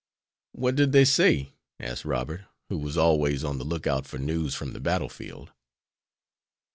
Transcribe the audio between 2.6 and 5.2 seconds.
who was always on the lookout for news from the battle